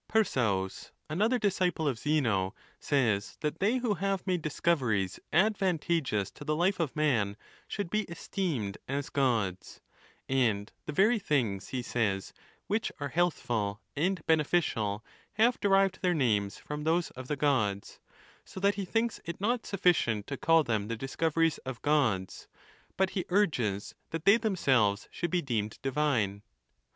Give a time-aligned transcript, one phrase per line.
[0.01, 0.13] XV.
[0.13, 6.55] Persajus, another disciple of Zeno, says that they who have made discoveries advantageous to the
[6.55, 9.79] life of man should be esteemed as Gods;
[10.27, 12.33] and the very things, he says,
[12.65, 17.99] which are healthful and beneficial have derived their names from those of the Gods;
[18.43, 22.47] so that he thinks it not sufficient to call them the discoveries of Gods,
[22.97, 24.41] but he urges that they' Or, Generation of the Gods.
[24.41, 24.41] 224 THE NATURE OF THE GODS.
[24.41, 26.41] themselves should be deemed divine.